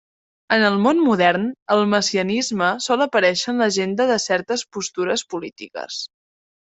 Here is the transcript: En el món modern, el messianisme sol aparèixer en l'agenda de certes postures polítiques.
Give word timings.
En 0.55 0.63
el 0.67 0.75
món 0.83 1.01
modern, 1.07 1.43
el 1.75 1.81
messianisme 1.91 2.69
sol 2.85 3.05
aparèixer 3.07 3.53
en 3.53 3.61
l'agenda 3.65 4.09
de 4.13 4.17
certes 4.27 4.65
postures 4.79 5.25
polítiques. 5.35 6.01